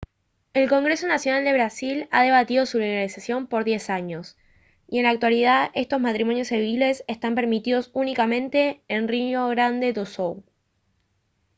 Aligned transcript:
el 0.55 0.67
congreso 0.67 1.05
nacional 1.05 1.43
de 1.43 1.53
brasil 1.53 2.07
ha 2.09 2.23
debatido 2.23 2.65
su 2.65 2.79
legalización 2.79 3.45
por 3.45 3.63
10 3.65 3.91
años 3.91 4.35
y 4.87 4.97
en 4.97 5.03
la 5.03 5.11
actualidad 5.11 5.69
estos 5.75 6.01
matrimonios 6.01 6.47
civiles 6.47 7.03
están 7.07 7.35
permitidos 7.35 7.91
únicamente 7.93 8.81
en 8.87 9.07
rio 9.07 9.47
grande 9.49 9.93
do 9.93 10.07
sul 10.07 10.43